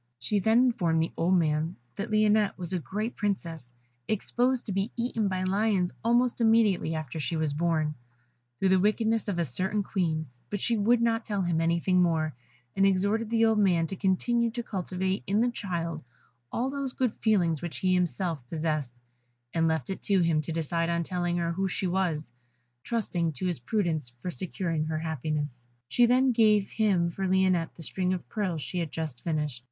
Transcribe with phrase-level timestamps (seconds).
[0.17, 3.71] She then informed the old man that Lionette was a great Princess,
[4.07, 7.93] exposed to be eaten by lions almost immediately after she was born,
[8.57, 12.33] through the wickedness of a certain Queen; but she would not tell him anything more,
[12.75, 16.03] and exhorted the old man to continue to cultivate in the child
[16.51, 18.95] all those good feelings which he himself possessed,
[19.53, 22.31] and left it to him to decide on telling her who she was,
[22.83, 25.67] trusting to his prudence for securing her happiness.
[25.89, 29.59] She then gave him for Lionette the string of pearls she had just finished.